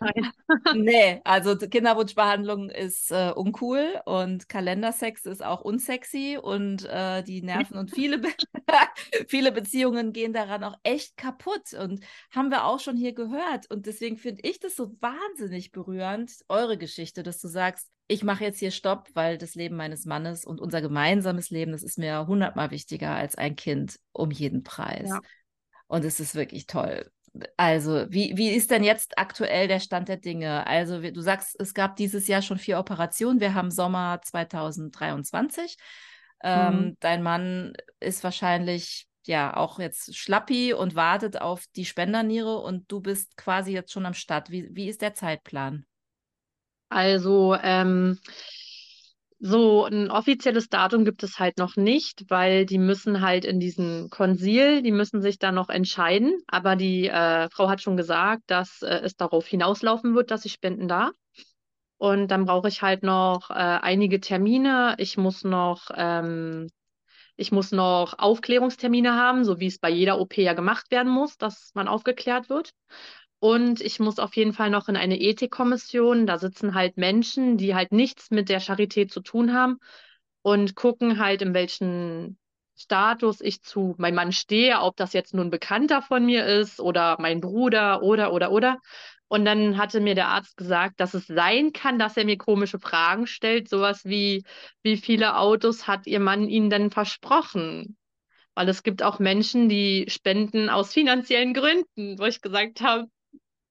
[0.00, 0.32] Nein.
[0.74, 7.76] nee, also Kinderwunschbehandlung ist äh, uncool und Kalendersex ist auch unsexy und äh, die Nerven
[7.76, 8.30] und viele, Be
[9.28, 13.70] viele Beziehungen gehen daran auch echt kaputt und haben wir auch schon hier gehört.
[13.70, 18.44] Und deswegen finde ich das so wahnsinnig berührend, eure Geschichte, dass du sagst, ich mache
[18.44, 22.26] jetzt hier Stopp, weil das Leben meines Mannes und unser gemeinsames Leben, das ist mir
[22.26, 25.08] hundertmal wichtiger als ein Kind um jeden Preis.
[25.08, 25.20] Ja.
[25.86, 27.10] Und es ist wirklich toll.
[27.56, 30.66] Also, wie, wie ist denn jetzt aktuell der Stand der Dinge?
[30.66, 33.40] Also, du sagst, es gab dieses Jahr schon vier Operationen.
[33.40, 35.76] Wir haben Sommer 2023.
[36.42, 36.96] Ähm, mhm.
[37.00, 43.00] Dein Mann ist wahrscheinlich ja auch jetzt schlappi und wartet auf die Spenderniere und du
[43.00, 44.50] bist quasi jetzt schon am Start.
[44.50, 45.86] Wie, wie ist der Zeitplan?
[46.88, 48.18] Also ähm,
[49.40, 54.08] so ein offizielles Datum gibt es halt noch nicht, weil die müssen halt in diesen
[54.08, 56.38] Konsil, die müssen sich da noch entscheiden.
[56.46, 60.52] Aber die äh, Frau hat schon gesagt, dass äh, es darauf hinauslaufen wird, dass ich
[60.52, 61.12] spenden darf.
[61.98, 64.94] Und dann brauche ich halt noch äh, einige Termine.
[64.98, 66.68] Ich muss noch, ähm,
[67.36, 71.36] ich muss noch Aufklärungstermine haben, so wie es bei jeder OP ja gemacht werden muss,
[71.36, 72.70] dass man aufgeklärt wird.
[73.44, 76.26] Und ich muss auf jeden Fall noch in eine Ethikkommission.
[76.26, 79.80] Da sitzen halt Menschen, die halt nichts mit der Charité zu tun haben
[80.40, 82.38] und gucken halt, in welchen
[82.74, 86.80] Status ich zu meinem Mann stehe, ob das jetzt nun ein Bekannter von mir ist
[86.80, 88.80] oder mein Bruder oder, oder, oder.
[89.28, 92.78] Und dann hatte mir der Arzt gesagt, dass es sein kann, dass er mir komische
[92.78, 94.42] Fragen stellt, sowas wie,
[94.82, 97.98] wie viele Autos hat Ihr Mann Ihnen denn versprochen?
[98.54, 103.08] Weil es gibt auch Menschen, die spenden aus finanziellen Gründen, wo ich gesagt habe,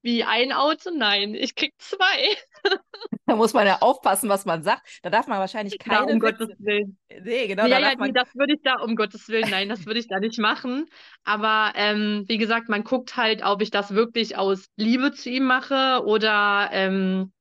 [0.03, 0.91] wie ein Auto?
[0.95, 2.35] Nein, ich krieg zwei.
[3.25, 4.99] Da muss man ja aufpassen, was man sagt.
[5.01, 6.07] Da darf man wahrscheinlich keine.
[6.07, 6.97] Ja, um Gottes Willen.
[7.23, 7.65] Nee, genau.
[7.65, 10.07] Ja, da ja, nee, das würde ich da, um Gottes Willen, nein, das würde ich
[10.09, 10.87] da nicht machen.
[11.23, 15.45] Aber ähm, wie gesagt, man guckt halt, ob ich das wirklich aus Liebe zu ihm
[15.45, 17.31] mache oder ähm,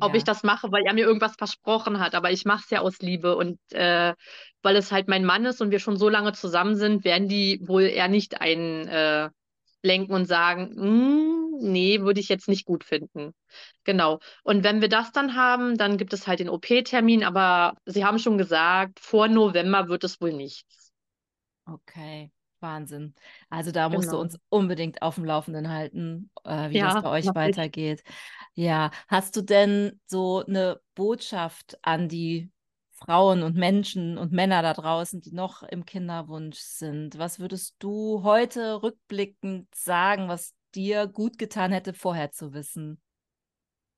[0.00, 0.16] ob ja.
[0.16, 2.16] ich das mache, weil er mir irgendwas versprochen hat.
[2.16, 4.14] Aber ich mache es ja aus Liebe und äh,
[4.62, 7.60] weil es halt mein Mann ist und wir schon so lange zusammen sind, werden die
[7.62, 9.30] wohl eher nicht ein äh,
[9.84, 13.34] ablenken und sagen, "Mm, nee, würde ich jetzt nicht gut finden.
[13.84, 14.18] Genau.
[14.42, 18.18] Und wenn wir das dann haben, dann gibt es halt den OP-Termin, aber Sie haben
[18.18, 20.92] schon gesagt, vor November wird es wohl nichts.
[21.66, 23.14] Okay, Wahnsinn.
[23.48, 24.20] Also da musst du Genau.
[24.20, 27.34] uns unbedingt auf dem Laufenden halten, äh, wie das Ja, bei euch ich.
[27.34, 28.04] weitergeht.
[28.54, 32.50] Ja, hast du denn so eine Botschaft an die
[33.04, 37.18] Frauen und Menschen und Männer da draußen, die noch im Kinderwunsch sind?
[37.18, 43.00] Was würdest du heute rückblickend sagen, was dir gut getan hätte, vorher zu wissen?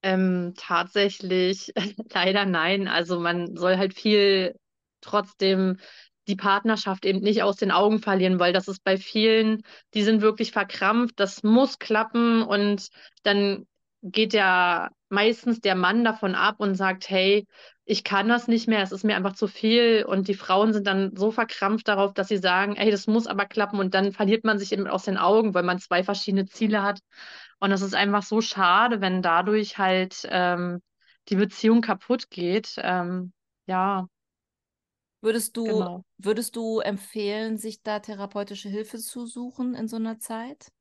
[0.02, 1.72] Ähm, tatsächlich
[2.12, 2.88] leider nein.
[2.88, 4.56] Also man soll halt viel
[5.00, 5.78] trotzdem
[6.26, 9.62] die Partnerschaft eben nicht aus den Augen verlieren, weil das ist bei vielen,
[9.94, 12.88] die sind wirklich verkrampft, das muss klappen und
[13.22, 13.66] dann
[14.02, 17.46] geht ja meistens der Mann davon ab und sagt, hey,
[17.84, 20.86] ich kann das nicht mehr, es ist mir einfach zu viel und die Frauen sind
[20.86, 24.44] dann so verkrampft darauf, dass sie sagen, ey, das muss aber klappen und dann verliert
[24.44, 27.00] man sich eben aus den Augen, weil man zwei verschiedene Ziele hat.
[27.60, 30.82] Und es ist einfach so schade, wenn dadurch halt ähm,
[31.28, 32.74] die Beziehung kaputt geht.
[32.78, 33.32] Ähm,
[33.66, 34.06] ja,
[35.20, 36.04] Würdest du, genau.
[36.16, 40.72] würdest du empfehlen, sich da therapeutische Hilfe zu suchen in so einer Zeit?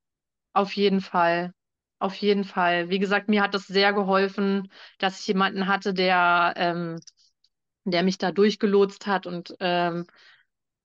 [0.53, 1.53] Auf jeden Fall.
[1.99, 2.89] Auf jeden Fall.
[2.89, 6.99] Wie gesagt, mir hat das sehr geholfen, dass ich jemanden hatte, der, ähm,
[7.85, 10.05] der mich da durchgelotst hat und ähm,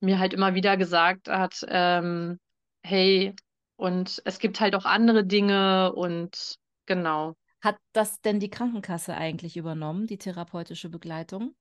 [0.01, 2.39] mir halt immer wieder gesagt hat, ähm,
[2.83, 3.35] hey,
[3.77, 7.35] und es gibt halt auch andere Dinge und genau.
[7.63, 11.55] Hat das denn die Krankenkasse eigentlich übernommen, die therapeutische Begleitung?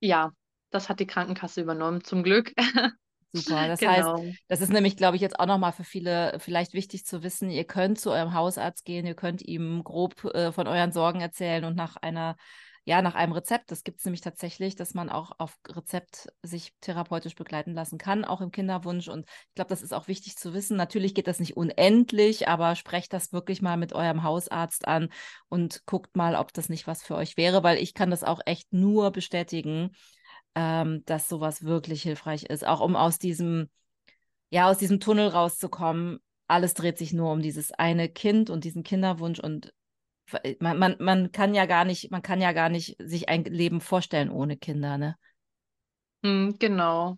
[0.00, 0.32] Ja,
[0.70, 2.52] das hat die Krankenkasse übernommen, zum Glück.
[3.32, 3.66] Super.
[3.68, 4.24] Das heißt, Genau.
[4.48, 7.50] das ist nämlich, glaube ich, jetzt auch nochmal für viele vielleicht wichtig zu wissen.
[7.50, 11.64] Ihr könnt zu eurem Hausarzt gehen, ihr könnt ihm grob äh, von euren Sorgen erzählen
[11.64, 12.36] und nach einer,
[12.84, 13.70] ja, nach einem Rezept.
[13.70, 18.24] Das gibt es nämlich tatsächlich, dass man auch auf Rezept sich therapeutisch begleiten lassen kann,
[18.24, 19.08] auch im Kinderwunsch.
[19.08, 20.76] Und ich glaube, das ist auch wichtig zu wissen.
[20.76, 25.08] Natürlich geht das nicht unendlich, aber sprecht das wirklich mal mit eurem Hausarzt an
[25.48, 28.40] und guckt mal, ob das nicht was für euch wäre, weil ich kann das auch
[28.46, 29.90] echt nur bestätigen
[30.54, 33.68] ähm, dass sowas wirklich hilfreich ist, auch um aus diesem,
[34.50, 36.20] ja, aus diesem Tunnel rauszukommen.
[36.48, 39.72] Alles dreht sich nur um dieses eine Kind und diesen Kinderwunsch und
[40.60, 43.80] man, man, man kann ja gar nicht, man kann ja gar nicht sich ein Leben
[43.80, 45.16] vorstellen ohne Kinder, ne?
[46.24, 47.16] Hm, genau.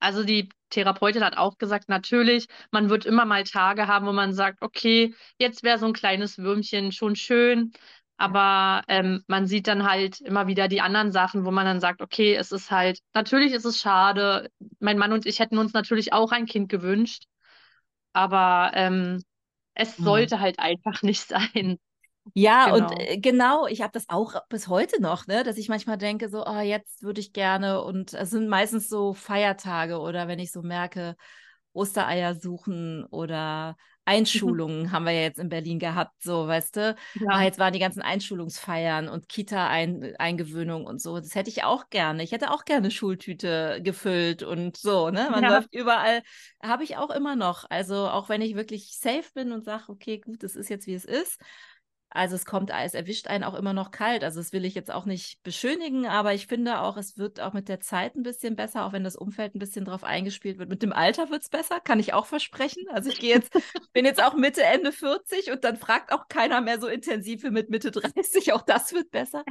[0.00, 4.32] Also die Therapeutin hat auch gesagt, natürlich, man wird immer mal Tage haben, wo man
[4.32, 7.72] sagt, okay, jetzt wäre so ein kleines Würmchen schon schön.
[8.16, 12.00] Aber ähm, man sieht dann halt immer wieder die anderen Sachen, wo man dann sagt,
[12.02, 14.50] okay, es ist halt, natürlich ist es schade.
[14.80, 17.24] Mein Mann und ich hätten uns natürlich auch ein Kind gewünscht,
[18.12, 19.22] aber ähm,
[19.74, 20.04] es Mhm.
[20.04, 21.78] sollte halt einfach nicht sein.
[22.36, 22.98] Ja, und Genau.
[22.98, 26.44] äh, genau, ich habe das auch bis heute noch, ne, dass ich manchmal denke, so,
[26.44, 27.80] oh, jetzt würde ich gerne.
[27.82, 31.14] Und es sind meistens so Feiertage oder wenn ich so merke,
[31.72, 36.96] Ostereier suchen oder Einschulungen haben wir ja jetzt in Berlin gehabt, so, weißt du.
[37.28, 41.18] Ah, Ja, jetzt waren die ganzen Einschulungsfeiern und Kita-Eingewöhnung und so.
[41.18, 42.22] Das hätte ich auch gerne.
[42.22, 45.28] Ich hätte auch gerne Schultüte gefüllt und so, ne?
[45.30, 45.48] Man ja.
[45.48, 46.22] läuft überall,
[46.62, 47.64] habe ich auch immer noch.
[47.70, 50.94] Also auch wenn ich wirklich safe bin und sage, okay, gut, es ist jetzt wie
[50.94, 51.40] es ist.
[52.14, 54.22] Also es kommt, es erwischt einen auch immer noch kalt.
[54.22, 57.52] Also das will ich jetzt auch nicht beschönigen, aber ich finde auch, es wird auch
[57.52, 60.68] mit der Zeit ein bisschen besser, auch wenn das Umfeld ein bisschen drauf eingespielt wird.
[60.68, 62.84] Mit dem Alter wird es besser, kann ich auch versprechen.
[62.92, 63.52] Also ich gehe jetzt,
[63.92, 67.50] bin jetzt auch Mitte, Ende 40 und dann fragt auch keiner mehr so intensiv wie
[67.50, 68.52] mit Mitte 30.
[68.52, 69.42] Auch das wird besser.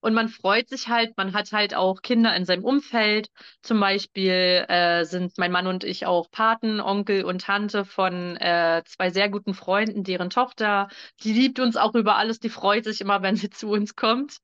[0.00, 3.30] Und man freut sich halt, man hat halt auch Kinder in seinem Umfeld.
[3.62, 8.82] Zum Beispiel äh, sind mein Mann und ich auch Paten, Onkel und Tante von äh,
[8.86, 10.88] zwei sehr guten Freunden, deren Tochter,
[11.22, 14.38] die liebt uns auch über alles, die freut sich immer, wenn sie zu uns kommt.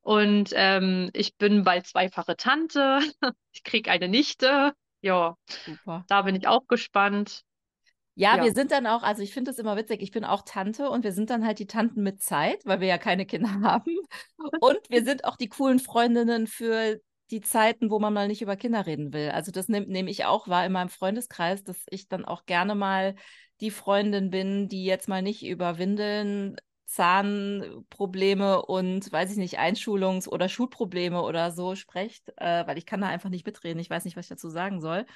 [0.00, 3.00] Und ähm, ich bin bald zweifache Tante,
[3.52, 4.72] ich krieg eine Nichte.
[5.00, 5.36] Ja,
[6.08, 7.42] da bin ich auch gespannt.
[8.14, 8.54] Ja, wir Ja.
[8.54, 11.12] sind dann auch, also ich finde das immer witzig, ich bin auch Tante und wir
[11.12, 13.96] sind dann halt die Tanten mit Zeit, weil wir ja keine Kinder haben.
[14.58, 18.56] Und wir sind auch die coolen Freundinnen für die Zeiten, wo man mal nicht über
[18.56, 19.30] Kinder reden will.
[19.30, 22.74] Also das nehme nehm ich auch wahr in meinem Freundeskreis, dass ich dann auch gerne
[22.74, 23.14] mal
[23.60, 30.28] die Freundin bin, die jetzt mal nicht über Windeln, Zahnprobleme und, weiß ich nicht, Einschulungs-
[30.28, 33.78] oder Schulprobleme oder so spricht, äh, weil ich kann da einfach nicht mitreden.
[33.80, 35.06] Ich weiß nicht, was ich dazu sagen soll.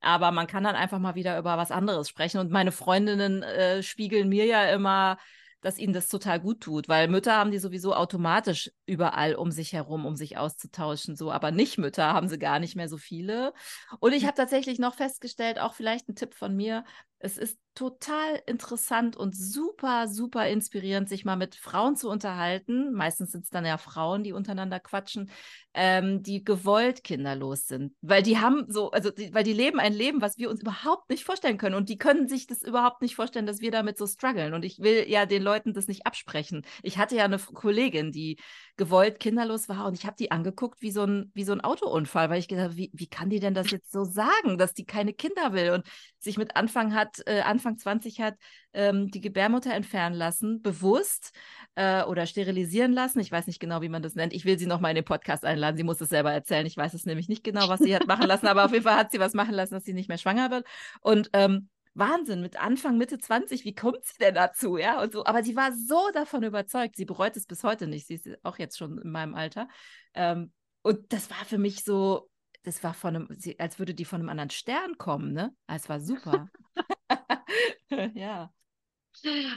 [0.00, 2.38] Aber man kann dann einfach mal wieder über was anderes sprechen.
[2.38, 5.18] Und meine Freundinnen äh, spiegeln mir ja immer,
[5.60, 9.72] dass ihnen das total gut tut, weil Mütter haben die sowieso automatisch überall um sich
[9.72, 13.52] herum, um sich auszutauschen, so, aber nicht Mütter haben sie gar nicht mehr so viele.
[13.98, 16.84] Und ich habe tatsächlich noch festgestellt, auch vielleicht ein Tipp von mir,
[17.18, 22.92] Es ist total interessant und super, super inspirierend, sich mal mit Frauen zu unterhalten.
[22.92, 25.30] Meistens sind es dann ja Frauen, die untereinander quatschen,
[25.74, 27.94] ähm, die gewollt kinderlos sind.
[28.00, 31.08] Weil die haben so, also die, weil die leben ein Leben, was wir uns überhaupt
[31.08, 31.76] nicht vorstellen können.
[31.76, 34.54] Und die können sich das überhaupt nicht vorstellen, dass wir damit so strugglen.
[34.54, 36.66] Und ich will ja den Leuten das nicht absprechen.
[36.82, 38.38] Ich hatte ja eine Kollegin, die
[38.76, 42.30] gewollt kinderlos war und ich habe die angeguckt wie so ein, wie so ein Autounfall,
[42.30, 45.12] weil ich gedacht wie, wie kann die denn das jetzt so sagen, dass die keine
[45.12, 45.86] Kinder will und
[46.18, 48.34] sich mit Anfang hat, äh, Anfang 20 hat
[48.72, 51.32] ähm, die Gebärmutter entfernen lassen, bewusst
[51.74, 53.20] äh, oder sterilisieren lassen.
[53.20, 54.32] Ich weiß nicht genau, wie man das nennt.
[54.32, 55.76] Ich will sie noch mal in den Podcast einladen.
[55.76, 56.66] Sie muss es selber erzählen.
[56.66, 58.96] Ich weiß es nämlich nicht genau, was sie hat machen lassen, aber auf jeden Fall
[58.96, 60.66] hat sie was machen lassen, dass sie nicht mehr schwanger wird.
[61.00, 64.76] Und ähm, Wahnsinn, mit Anfang, Mitte 20, wie kommt sie denn dazu?
[64.76, 65.24] Ja, und so.
[65.24, 68.06] Aber sie war so davon überzeugt, sie bereut es bis heute nicht.
[68.06, 69.68] Sie ist auch jetzt schon in meinem Alter.
[70.14, 72.30] Ähm, und das war für mich so,
[72.68, 75.54] das war von einem, als würde die von einem anderen Stern kommen, ne?
[75.66, 76.50] Ah, es war super.
[78.14, 78.52] ja.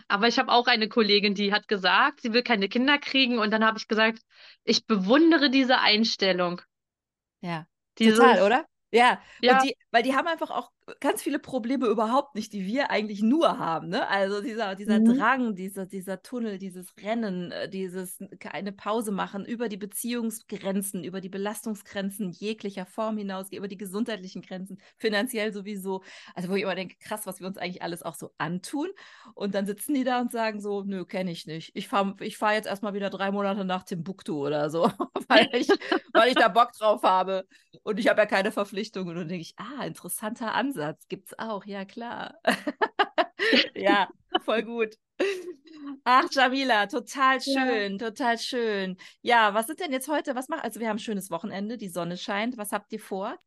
[0.07, 3.37] Aber ich habe auch eine Kollegin, die hat gesagt, sie will keine Kinder kriegen.
[3.37, 4.21] Und dann habe ich gesagt,
[4.63, 6.61] ich bewundere diese Einstellung.
[7.41, 7.67] Ja.
[7.99, 8.65] Dieses, Total, oder?
[8.91, 9.61] Ja, ja.
[9.61, 13.57] Die, weil die haben einfach auch ganz viele Probleme überhaupt nicht, die wir eigentlich nur
[13.57, 13.89] haben.
[13.89, 14.07] Ne?
[14.07, 15.17] Also dieser, dieser mhm.
[15.17, 21.21] Drang, dieser, dieser Tunnel, dieses Rennen, äh, dieses keine Pause machen über die Beziehungsgrenzen, über
[21.21, 26.03] die Belastungsgrenzen jeglicher Form hinaus, über die gesundheitlichen Grenzen, finanziell sowieso.
[26.35, 28.89] Also wo ich immer denke, krass, was wir uns eigentlich alles auch so antun.
[29.33, 31.71] Und dann sitzen die da und sagen so, nö, kenne ich nicht.
[31.75, 34.83] Ich fahre ich fahr jetzt erstmal wieder drei Monate nach Timbuktu oder so,
[35.27, 35.69] weil, ich,
[36.13, 37.45] weil ich da Bock drauf habe.
[37.83, 39.09] Und ich habe ja keine Verpflichtungen.
[39.09, 40.80] Und dann denke ich, ah, interessanter Ansatz.
[41.09, 42.39] Gibt es auch, ja klar.
[43.75, 44.07] ja,
[44.43, 44.95] voll gut.
[46.03, 47.97] Ach, Jamila, total schön, ja.
[47.97, 48.97] total schön.
[49.21, 51.89] Ja, was sind denn jetzt heute, was macht, also wir haben ein schönes Wochenende, die
[51.89, 52.57] Sonne scheint.
[52.57, 53.37] Was habt ihr vor?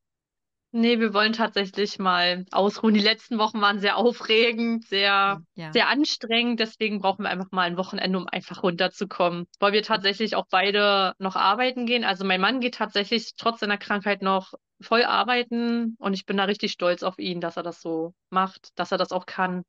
[0.77, 2.95] Nee, wir wollen tatsächlich mal ausruhen.
[2.95, 5.73] Die letzten Wochen waren sehr aufregend, sehr, ja.
[5.73, 6.59] sehr anstrengend.
[6.59, 9.47] Deswegen brauchen wir einfach mal ein Wochenende, um einfach runterzukommen.
[9.61, 12.03] Weil wir tatsächlich auch beide noch arbeiten gehen.
[12.03, 16.43] Also mein Mann geht tatsächlich trotz seiner Krankheit noch voll arbeiten und ich bin da
[16.43, 19.63] richtig stolz auf ihn, dass er das so macht, dass er das auch kann.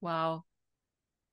[0.00, 0.42] Wow.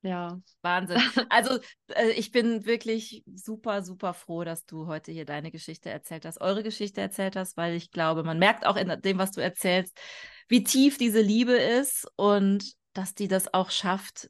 [0.01, 0.41] Ja.
[0.61, 0.97] Wahnsinn.
[1.29, 1.59] Also
[1.89, 6.41] äh, ich bin wirklich super, super froh, dass du heute hier deine Geschichte erzählt hast,
[6.41, 9.97] eure Geschichte erzählt hast, weil ich glaube, man merkt auch in dem, was du erzählst,
[10.47, 14.29] wie tief diese Liebe ist und dass die das auch schafft,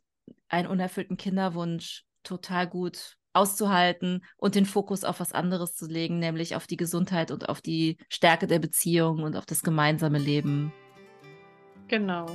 [0.49, 6.55] einen unerfüllten Kinderwunsch total gut auszuhalten und den Fokus auf was anderes zu legen, nämlich
[6.55, 10.73] auf die Gesundheit und auf die Stärke der Beziehung und auf das gemeinsame Leben.
[11.87, 12.25] Genau.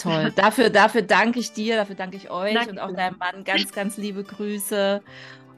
[0.00, 0.32] Toll.
[0.36, 2.70] Dafür, dafür danke ich dir, dafür danke ich euch danke.
[2.70, 5.02] und auch deinem Mann ganz, ganz liebe Grüße.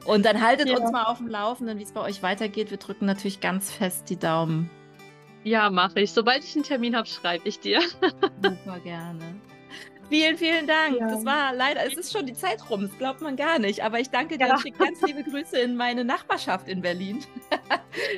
[0.05, 0.77] Und dann haltet ja.
[0.77, 2.71] uns mal auf dem Laufenden, wie es bei euch weitergeht.
[2.71, 4.69] Wir drücken natürlich ganz fest die Daumen.
[5.43, 6.11] Ja, mache ich.
[6.11, 7.81] Sobald ich einen Termin habe, schreibe ich dir.
[8.41, 9.35] Super gerne.
[10.13, 10.99] Vielen, vielen Dank.
[10.99, 11.07] Ja.
[11.07, 13.83] Das war leider, es ist schon die Zeit rum, das glaubt man gar nicht.
[13.83, 14.53] Aber ich danke dir ja.
[14.53, 17.19] und schicke ganz liebe Grüße in meine Nachbarschaft in Berlin.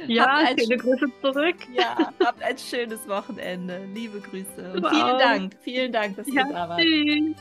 [0.08, 1.58] Ja, viele Grüße zurück.
[1.74, 3.86] Ja, habt ein schönes Wochenende.
[3.94, 4.72] Liebe Grüße.
[4.74, 5.58] Und vielen Dank.
[5.62, 6.82] Vielen Dank, dass ja, du da warst.
[6.82, 7.36] Tschüss.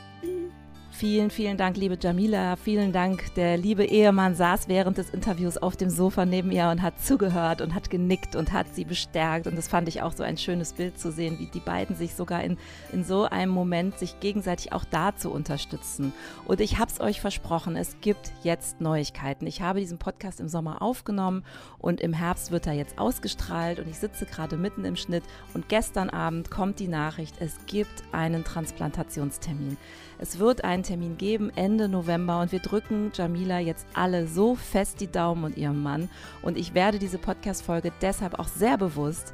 [0.97, 2.55] Vielen, vielen Dank, liebe Jamila.
[2.55, 3.35] Vielen Dank.
[3.35, 7.63] Der liebe Ehemann saß während des Interviews auf dem Sofa neben ihr und hat zugehört
[7.63, 9.49] und hat genickt und hat sie bestärkt.
[9.49, 12.15] Und das fand ich auch so ein schönes Bild zu sehen, wie die beiden sich
[12.15, 12.59] sogar in,
[12.93, 16.13] in so einem Moment sich gegenseitig auch da zu unterstützen.
[16.45, 19.49] Und ich habe es euch versprochen, es gibt jetzt Neuigkeiten.
[19.49, 21.45] Ich habe diesen Podcast im Sommer aufgenommen
[21.79, 25.69] und im Herbst wird er jetzt ausgestrahlt und ich sitze gerade mitten im Schnitt und
[25.69, 29.77] gestern Abend kommt die Nachricht, es gibt einen Transplantationstermin.
[30.19, 35.01] Es wird einen Termin geben Ende November und wir drücken Jamila jetzt alle so fest
[35.01, 36.11] die Daumen und ihrem Mann.
[36.43, 39.33] Und ich werde diese Podcast-Folge deshalb auch sehr bewusst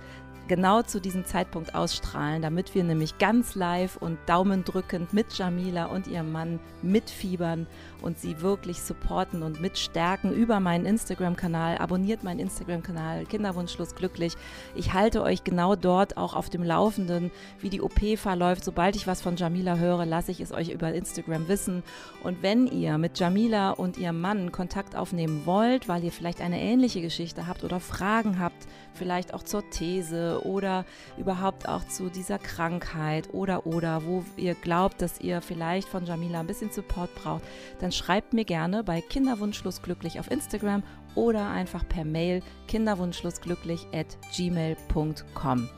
[0.51, 6.09] genau zu diesem Zeitpunkt ausstrahlen, damit wir nämlich ganz live und daumendrückend mit Jamila und
[6.09, 7.69] ihrem Mann mitfiebern
[8.03, 11.79] und sie wirklich supporten und mitstärken über meinen Instagram-Kanal.
[11.79, 14.35] Abonniert meinen Instagram-Kanal Kinderwunschlos glücklich.
[14.75, 18.65] Ich halte euch genau dort auch auf dem Laufenden, wie die OP verläuft.
[18.65, 21.85] Sobald ich was von Jamila höre, lasse ich es euch über Instagram wissen.
[22.25, 26.61] Und wenn ihr mit Jamila und ihrem Mann Kontakt aufnehmen wollt, weil ihr vielleicht eine
[26.61, 30.85] ähnliche Geschichte habt oder Fragen habt, vielleicht auch zur These oder
[31.17, 36.41] überhaupt auch zu dieser Krankheit oder oder wo ihr glaubt, dass ihr vielleicht von Jamila
[36.41, 37.45] ein bisschen Support braucht,
[37.81, 40.83] dann schreibt mir gerne bei Kinderwunschlosglücklich auf Instagram
[41.15, 45.69] oder einfach per Mail kinderwunschlosglücklich at gmail.com.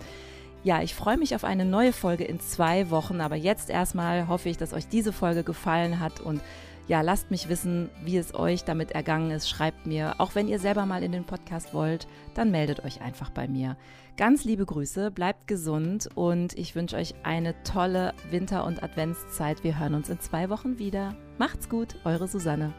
[0.65, 4.49] Ja, ich freue mich auf eine neue Folge in zwei Wochen, aber jetzt erstmal hoffe
[4.49, 6.41] ich, dass euch diese Folge gefallen hat und
[6.89, 9.49] ja, lasst mich wissen, wie es euch damit ergangen ist.
[9.49, 13.31] Schreibt mir, auch wenn ihr selber mal in den Podcast wollt, dann meldet euch einfach
[13.31, 13.77] bei mir.
[14.17, 19.65] Ganz liebe Grüße, bleibt gesund und ich wünsche euch eine tolle Winter- und Adventszeit.
[19.65, 21.17] Wir hören uns in zwei Wochen wieder.
[21.39, 22.75] Macht's gut, eure Susanne.